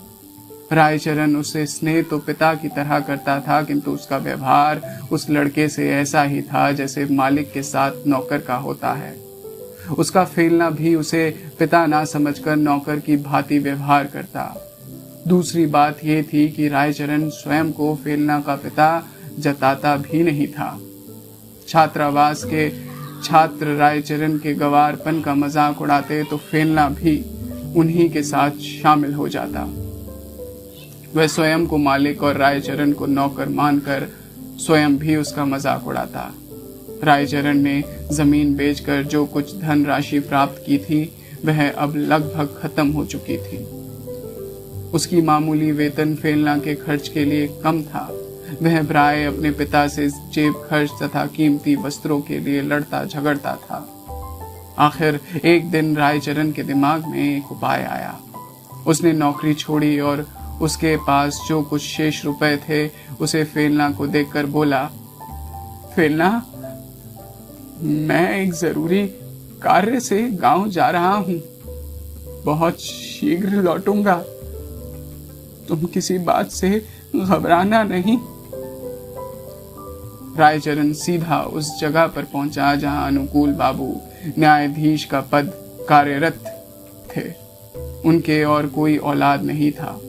रायचरण 0.73 1.37
उससे 1.37 1.67
स्नेह 1.67 2.03
तो 2.03 2.19
पिता 2.19 2.55
की 2.55 2.69
तरह 2.69 3.01
करता 3.01 3.41
था, 3.41 3.63
किंतु 3.63 3.91
उसका 3.91 4.17
व्यवहार 4.17 4.81
उस 5.13 5.31
लड़के 5.31 5.69
से 5.69 5.91
ऐसा 5.95 6.23
ही 6.23 6.43
था 6.43 6.73
जैसे 6.73 7.05
मालिक 7.05 7.53
के 7.53 7.63
साथ 7.63 8.07
नौकर 8.07 8.39
का 8.39 8.57
होता 8.57 8.93
है। 8.93 9.26
उसका 9.91 10.25
फेलना 10.25 10.71
भी 10.71 10.95
उसे 10.95 11.29
पिता 11.59 11.85
ना 11.87 12.05
समझकर 12.05 12.57
नौकर 12.57 13.01
की 13.01 13.17
भांति 13.17 13.59
व्यवहार 13.59 14.07
करता। 14.07 14.43
दूसरी 15.29 15.67
बात 15.67 16.05
यह 16.05 16.23
थी 16.23 16.49
कि 16.49 16.69
रायचरण 16.69 17.29
स्वयं 17.29 17.73
को 17.73 17.95
फेलना 17.95 18.41
का 18.41 18.57
पिता 18.57 18.89
जताता 19.39 19.97
भी 19.97 20.23
नहीं 20.23 20.47
था। 20.49 20.79
छात्रावास 21.69 22.45
के 22.45 22.69
छात्र 23.25 23.75
रायचरण 23.77 24.37
के 24.39 24.55
गवारपन 24.55 25.21
का 25.21 25.35
मज़ाक 25.35 25.81
उड़ाते 25.83 26.23
तो 26.23 26.37
फेलना 26.37 26.89
भी 26.91 27.17
उन्हीं 27.77 28.09
के 28.11 28.23
साथ 28.23 28.61
शामिल 28.63 29.15
हो 29.15 29.29
जाता। 29.29 29.67
वह 31.15 31.27
स्वयं 31.27 31.67
को 31.67 31.79
मालिक 31.79 32.23
और 32.23 32.37
रायचरण 32.37 32.93
को 32.93 33.07
नौकर 33.07 33.49
मानकर 33.49 34.09
स्वयं 34.59 34.97
भी 34.99 35.17
उसका 35.17 35.45
मज़ाक 35.45 35.87
उड़ाता। 35.87 36.33
रायचरण 37.05 37.59
ने 37.59 37.85
ज़मीन 38.13 38.55
बेचकर 38.55 39.03
जो 39.03 39.27
कुछ 39.27 39.57
धन 39.57 39.85
राशि 39.87 40.21
प्राप्त 40.21 40.63
की 40.67 40.79
थी, 40.79 41.17
वह 41.45 41.71
अब 41.71 41.97
लगभग 41.97 42.61
खत्म 42.63 42.93
हो 42.93 43.05
चुकी 43.05 43.37
थी। 43.37 43.59
उसकी 44.91 45.23
मामूली 45.23 45.73
वेतन 45.73 46.15
फेलना 46.15 46.59
के 46.59 46.75
खर्च 46.75 47.09
के 47.09 47.25
लिए 47.25 47.47
कम 47.65 47.83
था। 47.83 48.09
वह 48.63 48.87
प्राय 48.87 49.25
अपने 49.25 49.51
पिता 49.51 49.89
से 49.89 50.09
जेब 50.09 50.55
खर्च 50.71 50.91
तथा 51.03 51.27
कीमती 51.27 51.77
वस्त्रों 51.77 52.21
के 52.21 52.39
लिए 52.39 52.63
लड़ता 52.63 53.05
झगड़ता 53.05 53.57
था। 53.57 53.93
आखिर 54.79 55.21
एक 55.45 55.71
दिन 55.71 55.97
रायचरण 55.97 56.53
के 56.53 56.63
दिमाग 56.63 57.07
में 57.07 57.39
एक 57.39 57.53
उपाय 57.53 57.85
आया। 57.85 58.19
उसने 58.87 59.13
नौकरी 59.13 59.55
छोड़ी 59.55 60.01
और 60.01 60.27
उसके 60.63 60.97
पास 60.97 61.45
जो 61.49 61.63
कुछ 61.63 61.83
शेष 61.83 62.25
रुपए 62.25 62.57
थे, 62.57 62.91
उसे 63.21 63.45
फेलना 63.45 63.91
को 63.91 64.07
देखकर 64.07 64.47
बोला, 64.47 64.91
फेलना? 65.97 66.47
मैं 67.83 68.41
एक 68.41 68.53
ज़रूरी 68.53 69.07
कार्य 69.63 70.01
से 70.01 70.23
गाँव 70.23 70.69
जा 70.69 70.89
रहा 70.91 71.15
हूँ। 71.15 71.43
बहुत 72.45 72.81
शीघ्र 72.81 73.49
लौटूँगा। 73.49 74.25
तुम 75.69 75.85
किसी 75.85 76.19
बात 76.19 76.51
से 76.51 76.87
घबराना 77.17 77.83
नहीं। 77.83 78.19
रायचरण 80.39 80.93
सीधा 80.93 81.41
उस 81.43 81.81
जगह 81.81 82.07
पर 82.07 82.23
पहुँचा 82.23 82.75
जहाँ 82.75 83.07
अनुकूल 83.07 83.53
बाबू 83.53 84.01
न्यायाधीश 84.39 85.05
का 85.05 85.21
पद 85.21 85.53
कार्यरत 85.89 86.63
थे। 87.17 87.23
उनके 88.09 88.45
और 88.45 88.67
कोई 88.67 88.97
औलाद 88.97 89.43
नहीं 89.43 89.73
था। 89.73 90.01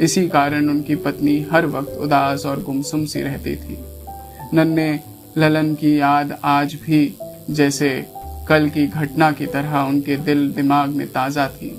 इसी 0.00 0.28
कारण 0.28 0.68
उनकी 0.68 0.94
पत्नी 0.94 1.46
हर 1.52 1.66
वक्त 1.66 1.98
उदास 1.98 2.46
और 2.46 2.62
गुमसुम 2.62 3.06
सी 3.06 3.22
रहती 3.22 3.56
थी। 3.56 3.78
नन्हे 4.54 5.09
ललन 5.36 5.74
की 5.74 5.98
याद 6.00 6.38
आज 6.44 6.74
भी 6.74 7.16
जैसे 7.50 7.90
कल 8.48 8.68
की 8.68 8.86
घटना 8.86 9.30
की 9.32 9.46
तरह 9.46 9.78
उनके 9.78 10.16
दिल 10.16 10.50
दिमाग 10.52 10.88
में 10.88 11.06
ताज़ा 11.06 11.46
थी। 11.48 11.72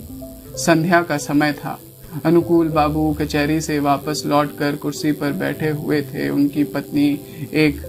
संध्या 0.58 1.02
का 1.02 1.18
समय 1.18 1.54
था। 1.54 1.80
अनुकूल 2.26 2.70
बाबू 2.70 3.14
कचहरी 3.14 3.60
से 3.62 3.80
वापस 3.80 4.24
लौटकर 4.26 4.76
कुर्सी 4.76 5.12
पर 5.12 5.32
बैठे 5.34 5.70
हुए 5.70 6.02
थे। 6.04 6.30
उनकी 6.30 6.64
पत्नी 6.64 7.10
एक 7.54 7.82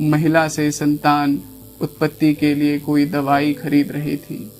महिला 0.00 0.46
से 0.48 0.70
संतान 0.70 1.40
उत्पत्ति 1.80 2.32
के 2.34 2.54
लिए 2.54 2.78
कोई 2.78 3.04
दवाई 3.06 3.52
खरीद 3.52 3.92
रही 3.92 4.16
थी। 4.16 4.50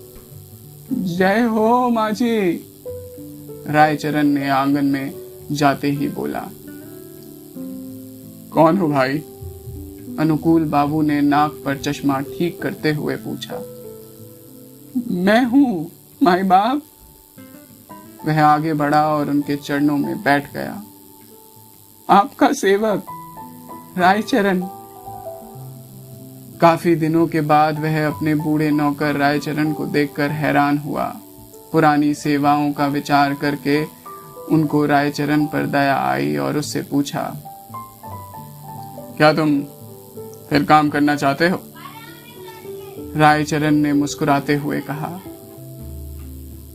जय 0.90 1.40
हो 1.42 1.88
माझी 1.90 2.37
रायचरण 3.68 4.26
ने 4.26 4.49
आँगन 4.49 4.85
में 4.85 5.12
जाते 5.52 5.90
ही 5.90 6.09
बोला, 6.09 6.49
कौन 8.52 8.78
हो 8.78 8.88
भाई? 8.88 9.23
अनुकूल 10.20 10.64
बाबू 10.68 11.02
ने 11.02 11.20
नाक 11.22 11.62
पर 11.64 11.78
चश्मा 11.78 12.20
ठीक 12.20 12.60
करते 12.62 12.92
हुए 12.92 13.16
पूछा, 13.18 13.58
मैं 15.22 15.44
हूँ, 15.44 15.90
माई 16.20 16.42
बाप? 16.44 16.82
वह 18.26 18.42
आगे 18.44 18.72
बढ़ा 18.74 19.02
और 19.08 19.30
उनके 19.30 19.56
चरणों 19.58 19.96
में 19.98 20.22
बैठ 20.22 20.52
गया। 20.54 20.82
आपका 22.08 22.52
सेवक, 22.54 23.06
रायचरण। 23.98 24.60
काफ़ी 26.60 26.94
दिनों 26.96 27.26
के 27.26 27.40
बाद 27.42 27.78
वह 27.80 28.06
अपने 28.06 28.34
बूढ़े 28.34 28.70
नौकर 28.70 29.16
रायचरण 29.16 29.72
को 29.72 29.86
देखकर 29.88 30.30
हैरान 30.32 30.78
हुआ। 30.78 31.04
पुरानी 31.72 32.12
सेवाओं 32.16 32.72
का 32.72 32.86
विचार 32.88 33.34
करके 33.34 33.82
उनको 34.54 34.84
रायचरण 34.86 35.44
पर 35.46 35.66
दया 35.68 35.96
आई 35.96 36.36
और 36.36 36.56
उससे 36.58 36.82
पूछा, 36.82 37.22
क्या 39.16 39.32
तुम 39.32 39.60
फिर 40.50 40.64
काम 40.64 40.88
करना 40.90 41.16
चाहते 41.16 41.49
हो? 41.49 41.62
रायचरण 43.16 43.75
ने 43.75 43.92
मुस्कुराते 43.92 44.54
हुए 44.54 44.80
कहा, 44.80 45.21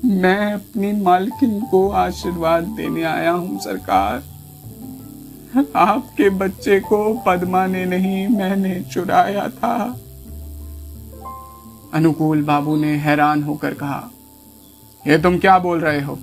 मैं 0.05 0.53
अपनी 0.53 0.91
मालकिन 0.91 1.59
को 1.61 1.89
आशीर्वाद 1.89 2.63
देने 2.63 3.03
आया 3.03 3.31
हूँ, 3.31 3.59
सरकार। 3.59 4.23
आपके 5.75 6.29
बच्चे 6.29 6.79
को 6.79 6.97
पद्मा 7.27 7.65
ने 7.67 7.85
नहीं 7.85 8.27
मैंने 8.27 8.79
चुराया 8.93 9.47
था। 9.49 9.75
अनुकूल 11.93 12.43
बाबू 12.43 12.75
ने 12.75 12.95
हैरान 12.97 13.43
होकर 13.43 13.73
कहा, 13.73 14.09
ये 15.07 15.17
तुम 15.17 15.37
क्या 15.37 15.57
बोल 15.59 15.79
रहे 15.79 16.01
हो? 16.01 16.17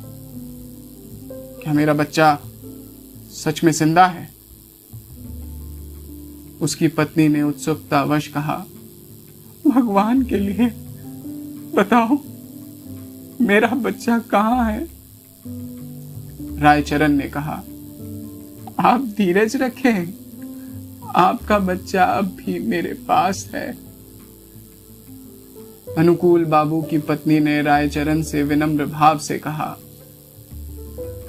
क्या 1.62 1.72
मेरा 1.72 1.94
बच्चा 1.94 2.38
सच 3.34 3.64
में 3.64 3.72
ज़िंदा 3.72 4.06
है? 4.06 4.31
उसकी 6.62 6.88
पत्नी 6.88 7.28
ने 7.28 7.42
उत्सुकतावश 7.42 8.26
कहा, 8.28 8.64
भगवान 9.66 10.22
के 10.22 10.36
लिए 10.36 10.68
बताओ, 11.74 12.18
मेरा 13.40 13.68
बच्चा 13.68 14.18
कहाँ 14.18 14.72
है? 14.72 14.88
रायचरण 16.60 17.12
ने 17.12 17.28
कहा, 17.28 17.62
आप 18.78 19.14
धीरज 19.16 19.56
रखें, 19.56 20.12
आपका 21.16 21.58
बच्चा 21.58 22.04
अब 22.04 22.24
भी 22.24 22.58
मेरे 22.58 22.92
पास 23.08 23.50
है. 23.54 23.78
अनुकूल 25.98 26.44
बाबू 26.44 26.82
की 26.82 26.98
पत्नी 26.98 27.40
ने 27.40 27.62
रायचरण 27.62 28.22
से 28.22 28.42
विनम्र 28.42 28.86
भाव 28.86 29.18
से 29.18 29.38
कहा, 29.38 29.76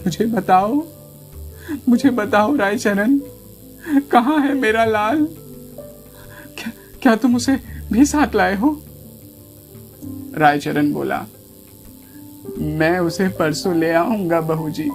मुझे 0.05 0.25
बताओ 0.25 0.83
मुझे 1.89 2.09
बताओ 2.09 2.55
रायचरण 2.55 3.19
कहा 4.11 4.37
है 4.39 4.53
मेरा 4.53 4.83
लाल? 4.85 5.25
क्या, 6.57 6.71
क्या 7.01 7.15
तुम 7.15 7.35
उसे 7.35 7.55
भी 7.91 8.05
साथ 8.05 8.35
लाए 8.35 8.55
हो? 8.55 8.77
रायचरण 10.37 10.91
बोला 10.93 11.25
मैं 12.59 12.97
उसे 12.99 13.27
परसों 13.29 13.75
ले 13.75 13.91
आऊँगा 13.91 14.39
बहू 14.41 14.69
जी 14.69 14.89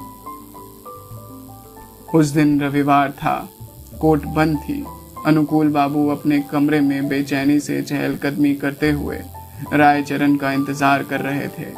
उस 2.14 2.26
दिन 2.26 2.61
रविवार 2.61 3.11
था 3.11 3.37
कोर्ट 4.00 4.25
बंद 4.26 4.59
थी। 4.59 4.85
अनुकूल 5.26 5.68
बाबू 5.68 6.09
अपने 6.09 6.40
कमरे 6.42 6.80
में 6.80 7.09
बेचैनी 7.09 7.59
से 7.61 7.80
चहलकदमी 7.83 8.54
करते 8.54 8.90
हुए 8.90 9.18
रायचरण 9.73 10.37
का 10.37 10.52
इंतज़ार 10.52 11.02
कर 11.02 11.21
रहे 11.21 11.49
थे। 11.49 11.71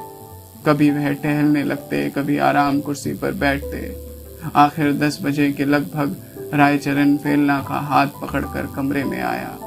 कभी 0.67 0.91
वह 0.91 1.13
टहलने 1.13 1.63
लगते 1.65 2.09
कभी 2.11 2.37
आराम 2.39 2.81
कुर्सी 2.81 3.13
पर 3.15 3.33
बैठते। 3.35 4.51
आखिर 4.57 4.93
दस 4.93 5.19
बजे 5.23 5.51
के 5.53 5.65
लगभग 5.65 6.17
रायचरण 6.55 7.17
फेलना 7.17 7.59
का 7.69 7.75
हाथ 7.75 8.07
पकड़कर 8.07 8.67
कमरे 8.77 9.05
में 9.05 9.21
आया। 9.21 9.59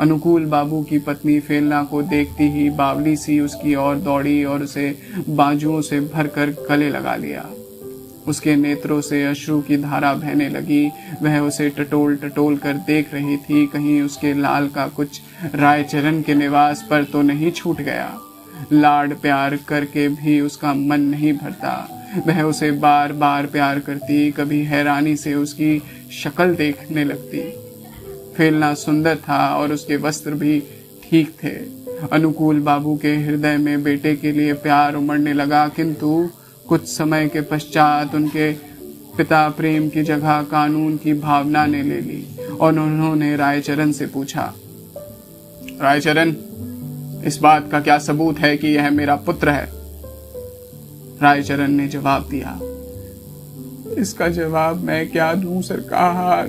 अनुकूल 0.00 0.44
बाबू 0.44 0.82
की 0.82 0.98
पत्नी 0.98 1.40
फेलना 1.40 1.84
को 1.84 2.02
देखती 2.02 2.44
ही 2.44 2.70
बावली 2.70 3.16
सी 3.16 3.40
उसकी 3.40 3.74
ओर 3.74 3.96
दौड़ी 3.96 4.44
और 4.44 4.62
उसे 4.62 4.98
बाजुओं 5.28 5.80
से 5.80 6.00
भरकर 6.00 6.50
गले 6.68 6.90
लगा 6.90 7.16
लिया। 7.16 7.46
उसके 8.28 8.56
नेत्रों 8.56 9.00
से 9.00 9.24
अश्रु 9.24 9.60
की 9.60 9.76
धारा 9.76 10.14
बहने 10.14 10.48
लगी। 10.48 10.90
वह 11.22 11.38
उसे 11.38 11.68
टटोल 11.68 12.16
टटोल 12.16 12.56
कर 12.56 12.74
देख 12.74 13.14
रही 13.14 13.36
थी। 13.36 13.66
कहीं 13.66 14.02
उसके 14.02 14.34
लाल 14.34 14.68
का 14.68 14.86
कुछ 14.86 15.20
रायचरण 15.54 16.22
के 16.22 16.34
निवास 16.34 16.86
पर 16.90 17.04
तो 17.04 17.22
नहीं 17.22 17.52
छूट 17.52 17.80
गया। 17.80 18.18
लाड 18.72 19.14
प्यार 19.14 19.56
करके 19.68 20.08
भी 20.08 20.40
उसका 20.40 20.74
मन 20.74 21.00
नहीं 21.00 21.32
भरता। 21.32 21.99
वह 22.18 22.42
उसे 22.42 22.70
बार 22.72 23.12
बार 23.12 23.46
प्यार 23.46 23.78
करती, 23.78 24.30
कभी 24.32 24.62
हैरानी 24.64 25.16
से 25.16 25.34
उसकी 25.34 25.78
शक्ल 26.12 26.54
देखने 26.54 27.04
लगती। 27.04 27.40
फेलना 28.36 28.72
सुंदर 28.74 29.16
था 29.18 29.46
और 29.56 29.72
उसके 29.72 29.96
वस्त्र 29.98 30.34
भी 30.34 30.58
ठीक 31.02 31.30
थे। 31.42 31.54
अनुकूल 32.12 32.60
बाबू 32.60 32.96
के 32.96 33.14
हृदय 33.16 33.56
में 33.56 33.82
बेटे 33.82 34.14
के 34.16 34.32
लिए 34.32 34.52
प्यार 34.58 34.94
उमड़ने 34.94 35.32
लगा, 35.32 35.66
किंतु 35.68 36.28
कुछ 36.68 36.88
समय 36.88 37.28
के 37.28 37.40
पश्चात 37.40 38.14
उनके 38.14 38.52
पिता 39.16 39.48
प्रेम 39.48 39.88
की 39.88 40.02
जगह 40.02 40.42
कानून 40.42 40.96
की 40.96 41.12
भावना 41.14 41.66
ने 41.66 41.82
ले 41.82 42.00
ली 42.00 42.24
और 42.60 42.78
उन्होंने 42.78 43.34
रायचरण 43.36 43.92
से 43.92 44.06
पूछा, 44.06 44.52
रायचरण, 45.80 46.34
इस 47.26 47.38
बात 47.42 47.70
का 47.72 47.80
क्या 47.80 47.98
सबूत 47.98 48.38
है 48.38 48.56
कि 48.56 48.68
यह 48.68 48.90
मेरा 48.90 49.16
पुत्र 49.16 49.48
है? 49.48 49.79
रायचरण 51.22 51.70
ने 51.70 51.86
जवाब 51.88 52.28
दिया, 52.28 52.58
इसका 54.00 54.28
जवाब 54.28 54.76
मैं 54.76 55.08
क्या 55.10 55.32
दूँ 55.34 55.62
सरकार? 55.62 56.48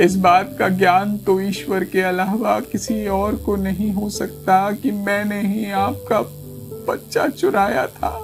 इस 0.00 0.16
बात 0.16 0.56
का 0.58 0.68
ज्ञान 0.68 1.16
तो 1.18 1.40
ईश्वर 1.40 1.84
के 1.84 2.00
अलावा 2.00 2.58
किसी 2.62 3.06
और 3.08 3.36
को 3.36 3.56
नहीं 3.56 3.92
हो 3.92 4.08
सकता 4.10 4.70
कि 4.72 4.90
मैंने 4.90 5.40
ही 5.42 5.70
आपका 5.70 6.20
बच्चा 6.88 7.26
चुराया 7.28 7.86
था। 7.86 8.18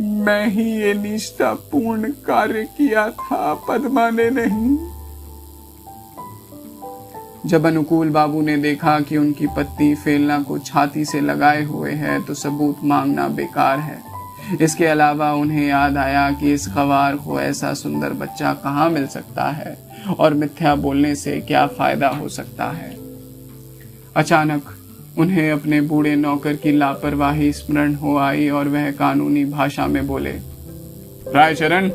मैं 0.00 0.46
ही 0.46 0.70
ये 0.72 0.94
निष्ठापूर्ण 0.94 2.10
कार्य 2.26 2.64
किया 2.78 3.08
था, 3.10 3.54
पद्मा 3.68 4.08
ने 4.10 4.28
नहीं। 4.30 4.76
जब 7.46 7.66
अनुकूल 7.66 8.08
बाबू 8.10 8.40
ने 8.42 8.56
देखा 8.56 8.98
कि 9.00 9.16
उनकी 9.16 9.46
पत्नी 9.46 9.94
फेलना 9.94 10.38
को 10.42 10.58
छाती 10.58 11.04
से 11.04 11.20
लगाए 11.20 11.62
हुए 11.64 11.90
है 11.92 12.20
तो 12.24 12.34
सबूत 12.34 12.78
मांगना 12.84 13.26
बेकार 13.30 13.78
है। 13.78 14.56
इसके 14.62 14.86
अलावा 14.86 15.32
उन्हें 15.34 15.66
याद 15.66 15.96
आया 15.96 16.30
कि 16.30 16.52
इस 16.52 16.66
गवार 16.68 17.16
को 17.16 17.40
ऐसा 17.40 17.72
सुंदर 17.74 18.12
बच्चा 18.14 18.52
कहाँ 18.54 18.88
मिल 18.90 19.06
सकता 19.06 19.44
है, 19.50 19.76
और 20.18 20.34
मिथ्या 20.34 20.74
बोलने 20.76 21.14
से 21.14 21.40
क्या 21.40 21.66
फ़ायदा 21.68 22.08
हो 22.08 22.28
सकता 22.28 22.70
है। 22.70 22.90
अचानक 24.16 24.74
उन्हें 25.18 25.50
अपने 25.50 25.80
बूढ़े 25.82 26.16
नौकर 26.16 26.56
की 26.56 26.72
लापरवाही 26.72 27.52
स्मरण 27.52 27.94
हो 27.94 28.16
आई 28.18 28.48
और 28.50 28.68
वह 28.68 28.90
कानूनी 28.90 29.44
भाषा 29.46 29.86
में 29.86 30.06
बोले, 30.06 30.32
रायचरण, 31.28 31.88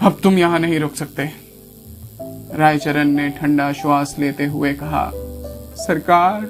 अब 0.00 0.18
तुम 0.22 0.38
यहाँ 0.38 0.58
नहीं 0.58 0.80
रुक 0.80 0.94
सकते। 0.94 1.30
रायचरण 2.54 3.08
ने 3.08 3.28
ठंडा 3.30 3.72
श्वास 3.72 4.16
लेते 4.18 4.46
हुए 4.46 4.72
कहा, 4.72 5.10
सरकार, 5.76 6.48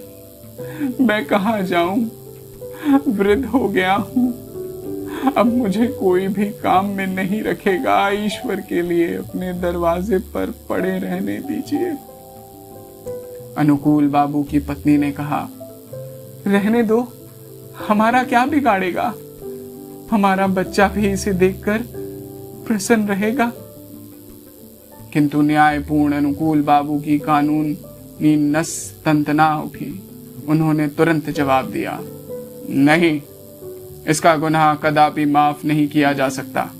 मैं 1.01 1.25
कहा 1.25 1.61
जाऊँ? 1.61 2.11
वृद्ध 3.09 3.45
हो 3.45 3.69
गया 3.69 3.95
हूँ। 3.95 4.49
अब 5.37 5.47
मुझे 5.47 5.87
कोई 5.87 6.29
भी 6.29 6.45
काम 6.45 6.87
में 6.87 7.07
नहीं 7.07 7.43
रखेगा। 7.43 8.09
ईश्वर 8.09 8.61
के 8.61 8.83
लिए 8.83 9.15
अपने 9.17 9.53
दरवाजे 9.53 10.19
पर 10.19 10.55
पड़े 10.69 10.99
रहने 10.99 11.37
दीजिए। 11.39 11.91
अनुकूल 13.59 14.09
बाबू 14.09 14.43
की 14.43 14.59
पत्नी 14.59 14.97
ने 14.97 15.13
कहा, 15.13 15.49
रहने 16.47 16.83
दो। 16.83 17.13
हमारा 17.89 18.23
क्या 18.23 18.47
बिगाड़ेगा? 18.47 19.15
हमारा 20.11 20.47
बच्चा 20.47 20.89
भी 20.89 21.13
इसे 21.13 21.33
देखकर 21.33 21.83
प्रसन्न 22.69 23.09
रहेगा। 23.09 23.53
किंतु 25.13 25.43
न्यायपूर्ण, 25.43 26.15
अनुकूल 26.15 26.63
बाबू 26.63 26.99
की 27.01 27.19
कानून 27.19 27.77
नस 28.23 28.71
तंतना 29.05 29.55
उठी 29.59 29.91
उन्होंने 30.49 30.89
तुरंत 30.89 31.31
जवाब 31.31 31.71
दिया, 31.71 31.99
नहीं, 32.71 33.21
इसका 34.09 34.35
गुनाह 34.37 34.75
कदापि 34.75 35.25
माफ़ 35.25 35.67
नहीं 35.67 35.87
किया 35.89 36.13
जा 36.13 36.29
सकता। 36.29 36.71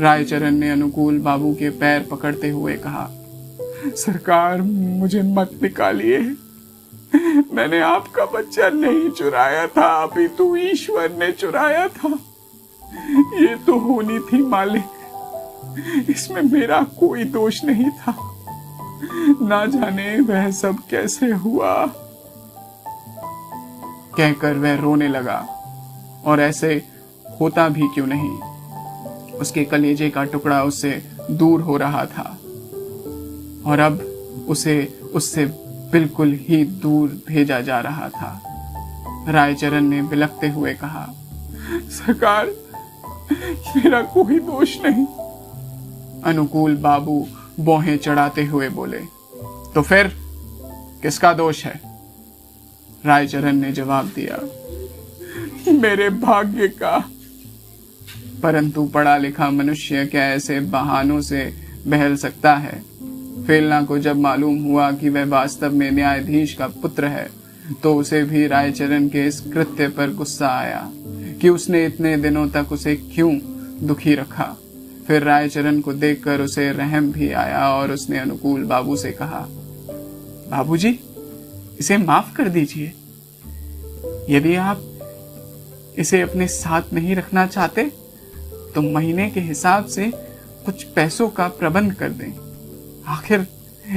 रायचरण 0.00 0.54
ने 0.54 0.70
अनुकूल 0.70 1.18
बाबू 1.18 1.52
के 1.54 1.70
पैर 1.70 2.06
पकड़ते 2.10 2.50
हुए 2.50 2.76
कहा, 2.76 3.08
सरकार, 3.96 4.62
मुझे 4.62 5.22
मत 5.22 5.50
निकालिए। 5.62 6.18
मैंने 7.54 7.80
आपका 7.80 8.24
बच्चा 8.24 8.68
नहीं 8.68 9.10
चुराया 9.10 9.66
था, 9.66 9.88
अभी 10.02 10.28
तो 10.28 10.56
ईश्वर 10.56 11.10
ने 11.12 11.32
चुराया 11.32 11.86
था। 11.88 12.08
ये 13.40 13.54
तो 13.56 13.78
होनी 13.78 14.18
थी 14.18 14.42
मालिक। 14.42 14.95
इसमें 16.08 16.42
मेरा 16.42 16.82
कोई 16.82 17.24
दोष 17.24 17.64
नहीं 17.64 17.90
था। 17.90 18.14
ना 19.42 19.66
जाने 19.66 20.20
वह 20.20 20.50
सब 20.50 20.78
कैसे 20.90 21.26
हुआ। 21.26 21.86
कहकर 24.16 24.54
वह 24.54 24.74
रोने 24.74 25.08
लगा 25.08 25.38
और 26.24 26.40
ऐसे 26.40 26.82
होता 27.40 27.68
भी 27.68 27.82
क्यों 27.82 28.06
नहीं? 28.06 28.30
उसके 29.38 29.64
कलेजे 29.64 30.10
का 30.10 30.24
टुकड़ा 30.24 30.62
उससे 30.64 31.02
दूर 31.30 31.60
हो 31.60 31.76
रहा 31.76 32.04
था 32.06 32.38
और 33.66 33.78
अब 33.78 33.98
उसे 34.48 35.00
उससे 35.14 35.46
बिल्कुल 35.92 36.38
ही 36.42 36.64
दूर 36.64 37.20
भेजा 37.28 37.60
जा 37.60 37.80
रहा 37.80 38.08
था। 38.08 38.42
रायचरण 39.28 39.84
ने 39.84 40.02
बिलखते 40.02 40.48
हुए 40.48 40.74
कहा, 40.74 41.06
सरकार, 41.90 42.46
मेरा 43.76 44.02
कोई 44.02 44.38
दोष 44.38 44.76
नहीं। 44.80 45.06
अनुकूल 46.26 46.76
बाबू 46.76 47.26
बोहे 47.60 47.96
चढ़ाते 47.96 48.44
हुए 48.44 48.68
बोले 48.68 48.98
तो 49.74 49.82
फिर 49.82 50.10
किसका 51.02 51.32
दोष 51.32 51.64
है? 51.64 51.80
रायचरण 53.04 53.56
ने 53.56 53.72
जवाब 53.72 54.06
दिया, 54.14 54.36
मेरे 55.72 56.08
भाग्य 56.10 56.68
का। 56.68 56.98
परंतु 58.42 58.84
पढ़ा 58.84 59.16
लिखा 59.16 59.50
मनुष्य 59.50 60.06
क्या 60.06 60.24
ऐसे 60.30 60.58
बहानों 60.60 61.20
से 61.20 61.44
बहल 61.86 62.16
सकता 62.16 62.54
है? 62.56 62.82
फेलना 63.46 63.82
को 63.82 63.98
जब 63.98 64.16
मालूम 64.16 64.62
हुआ 64.62 64.90
कि 64.92 65.08
वह 65.08 65.24
वास्तव 65.24 65.74
में 65.74 65.90
न्यायाधीश 65.90 66.54
का 66.54 66.66
पुत्र 66.82 67.06
है 67.06 67.28
तो 67.82 67.94
उसे 67.96 68.22
भी 68.22 68.46
रायचरण 68.46 69.08
के 69.08 69.26
इस 69.26 69.40
कृत्य 69.52 69.88
पर 69.88 70.14
गुस्सा 70.14 70.48
आया 70.48 70.88
कि 71.40 71.48
उसने 71.48 71.84
इतने 71.86 72.16
दिनों 72.16 72.48
तक 72.48 72.72
उसे 72.72 72.96
क्यों 72.96 73.38
दुखी 73.82 74.14
रखा? 74.14 74.54
फिर 75.06 75.22
रायचरण 75.22 75.80
को 75.80 75.92
देखकर 75.94 76.40
उसे 76.40 76.70
रहम 76.72 77.10
भी 77.12 77.30
आया 77.32 77.68
और 77.70 77.90
उसने 77.92 78.18
अनुकूल 78.18 78.64
बाबू 78.64 78.96
से 78.96 79.10
कहा 79.12 79.46
बाबूजी, 80.50 80.98
इसे 81.80 81.96
माफ़ 81.96 82.34
कर 82.36 82.48
दीजिए। 82.48 82.92
यदि 84.30 84.54
आप 84.54 84.82
इसे 85.98 86.20
अपने 86.20 86.46
साथ 86.48 86.92
नहीं 86.92 87.16
रखना 87.16 87.46
चाहते 87.46 87.84
तो 88.74 88.82
महीने 88.82 89.28
के 89.30 89.40
हिसाब 89.40 89.84
से 89.86 90.10
कुछ 90.66 90.82
पैसों 90.86 91.28
का 91.28 91.48
प्रबंध 91.50 91.94
कर 91.94 92.08
दें। 92.10 92.32
आखिर 93.08 93.46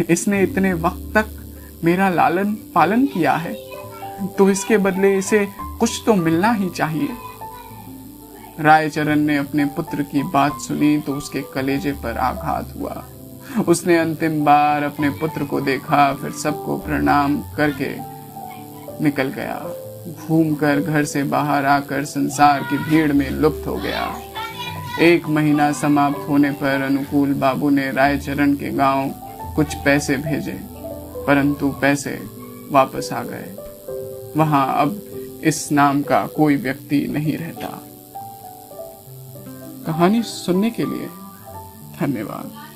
इसने 0.10 0.41
इतने 0.43 0.74
वक्त 0.76 1.12
तक 1.15 1.26
मेरा 1.84 2.10
लालन 2.10 2.54
पालन 2.76 3.06
किया 3.06 3.34
है 3.36 3.54
तो 4.38 4.50
इसके 4.50 4.78
बदले 4.78 5.17
इसे 5.17 5.48
कुछ 5.80 6.02
तो 6.06 6.13
मिलना 6.15 6.52
ही 6.52 6.69
चाहिए। 6.69 7.08
रायचरण 8.60 9.19
ने 9.19 9.38
अपने 9.38 9.65
पुत्र 9.65 10.04
की 10.04 10.24
बात 10.24 10.60
सुनी 10.62 10.98
तो 10.98 11.13
उसके 11.15 11.41
कलेजे 11.54 11.91
पर 11.93 12.17
आघात 12.17 12.74
हुआ। 12.78 13.04
उसने 13.67 13.98
अंतिम 13.98 14.43
बार 14.45 14.84
अपने 14.84 15.10
पुत्र 15.10 15.43
को 15.43 15.62
देखा, 15.62 16.13
फिर 16.13 16.32
सबको 16.32 16.78
प्रणाम 16.78 17.38
करके 17.58 17.89
निकल 19.04 19.28
गया। 19.28 19.56
घूमकर 20.28 20.82
घर 20.82 21.04
से 21.04 21.24
बाहर 21.24 21.65
आकर 21.65 22.06
संसार 22.06 22.63
की 22.63 22.78
भीड़ 22.80 23.12
में 23.13 23.30
लुप्त 23.30 23.67
हो 23.67 23.76
गया। 23.76 24.06
एक 25.02 25.28
महीना 25.28 25.72
समाप्त 25.72 26.30
होने 26.30 26.52
पर 26.52 26.82
अनुकूल 26.82 27.34
बाबू 27.34 27.69
ने 27.69 27.91
रायचरण 27.91 28.54
के 28.56 28.69
गाँव 28.69 29.10
कुछ 29.56 29.76
पैसे 29.76 30.17
भेजे, 30.17 30.60
परंतु 31.28 31.69
पैसे 31.82 32.19
वापस 32.72 33.10
आ 33.13 33.24
गए। 33.24 33.56
वहाँ 34.38 34.67
अब 34.82 35.02
इस 35.43 35.72
नाम 35.72 36.02
का 36.02 36.26
कोई 36.28 36.56
व्यक्ति 36.56 37.08
नहीं 37.08 37.38
रहता। 37.38 37.80
कहानी 39.89 40.21
सुनने 40.23 40.69
के 40.69 40.86
लिए 40.86 41.08
धन्यवाद। 41.99 42.68